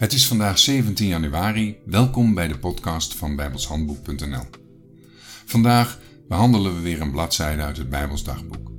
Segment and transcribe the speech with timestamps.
[0.00, 1.76] Het is vandaag 17 januari.
[1.84, 4.44] Welkom bij de podcast van bijbelshandboek.nl.
[5.44, 8.70] Vandaag behandelen we weer een bladzijde uit het Bijbelsdagboek.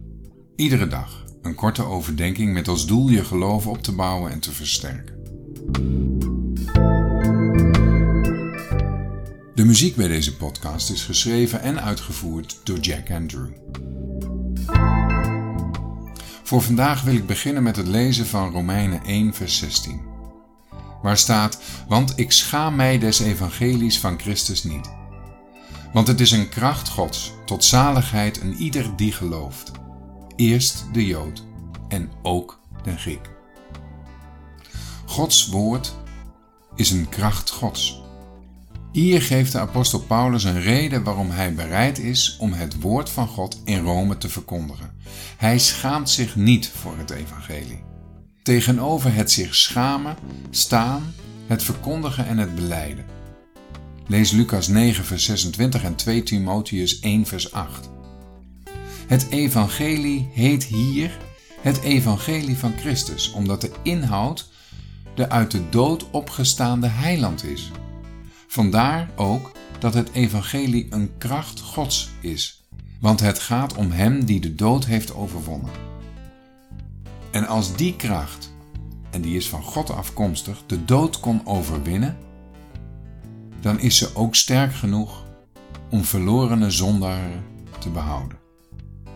[0.55, 4.51] Iedere dag een korte overdenking met als doel je geloof op te bouwen en te
[4.51, 5.15] versterken.
[9.55, 13.49] De muziek bij deze podcast is geschreven en uitgevoerd door Jack Andrew.
[16.43, 20.10] Voor vandaag wil ik beginnen met het lezen van Romeinen 1, vers 16
[21.01, 24.89] waar staat: Want ik schaam mij des evangelies van Christus niet.
[25.93, 29.71] Want het is een kracht Gods tot zaligheid en ieder die gelooft.
[30.35, 31.43] Eerst de Jood
[31.87, 33.29] en ook de Griek.
[35.05, 35.95] Gods woord
[36.75, 38.01] is een kracht Gods.
[38.91, 43.27] Hier geeft de apostel Paulus een reden waarom hij bereid is om het woord van
[43.27, 44.91] God in Rome te verkondigen.
[45.37, 47.90] Hij schaamt zich niet voor het evangelie.
[48.43, 50.15] Tegenover het zich schamen
[50.49, 51.13] staan
[51.47, 53.05] het verkondigen en het beleiden.
[54.07, 57.89] Lees Lucas 9, vers 26 en 2 Timotheus 1, vers 8.
[59.07, 61.17] Het evangelie heet hier
[61.61, 64.49] het evangelie van Christus, omdat de inhoud
[65.15, 67.71] de uit de dood opgestaande heiland is.
[68.47, 72.63] Vandaar ook dat het evangelie een kracht Gods is,
[72.99, 75.90] want het gaat om Hem die de dood heeft overwonnen.
[77.31, 78.53] En als die kracht,
[79.09, 82.17] en die is van God afkomstig, de dood kon overwinnen,
[83.59, 85.23] dan is ze ook sterk genoeg
[85.89, 87.43] om verlorene zondaren
[87.79, 88.37] te behouden.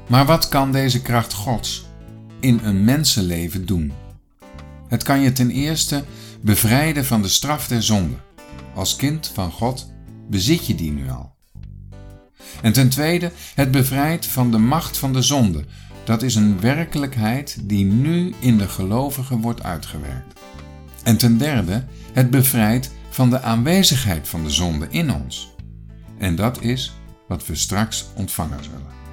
[0.08, 1.86] Maar wat kan deze kracht Gods
[2.40, 3.94] in een mensenleven doen?
[4.88, 6.04] Het kan je ten eerste
[6.42, 8.16] bevrijden van de straf der zonde.
[8.76, 9.92] Als kind van God
[10.30, 11.34] bezit je die nu al.
[12.62, 15.66] En ten tweede, het bevrijdt van de macht van de zonde,
[16.06, 20.40] dat is een werkelijkheid die nu in de gelovigen wordt uitgewerkt.
[21.04, 25.54] En ten derde, het bevrijdt van de aanwezigheid van de zonde in ons.
[26.18, 26.94] En dat is
[27.28, 29.05] wat we straks ontvangen zullen.